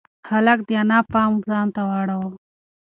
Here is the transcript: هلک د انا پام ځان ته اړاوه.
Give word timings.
هلک 0.29 0.59
د 0.67 0.69
انا 0.81 0.99
پام 1.11 1.31
ځان 1.47 1.67
ته 1.75 1.81
اړاوه. 1.99 2.29